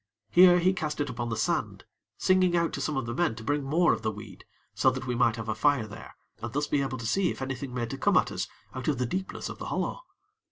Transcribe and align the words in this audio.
Here 0.31 0.57
he 0.57 0.73
cast 0.73 0.99
it 0.99 1.11
upon 1.11 1.29
the 1.29 1.37
sand, 1.37 1.85
singing 2.17 2.57
out 2.57 2.73
to 2.73 2.81
some 2.81 2.97
of 2.97 3.05
the 3.05 3.13
men 3.13 3.35
to 3.35 3.43
bring 3.43 3.61
more 3.63 3.93
of 3.93 4.01
the 4.01 4.09
weed, 4.09 4.45
so 4.73 4.89
that 4.89 5.05
we 5.05 5.13
might 5.13 5.35
have 5.35 5.47
a 5.47 5.53
fire 5.53 5.85
there, 5.85 6.15
and 6.41 6.51
thus 6.51 6.65
be 6.65 6.81
able 6.81 6.97
to 6.97 7.05
see 7.05 7.29
if 7.29 7.39
anything 7.39 7.71
made 7.71 7.91
to 7.91 7.99
come 7.99 8.17
at 8.17 8.31
us 8.31 8.47
out 8.73 8.87
of 8.87 8.97
the 8.97 9.05
deepness 9.05 9.47
of 9.47 9.59
the 9.59 9.65
hollow. 9.67 10.01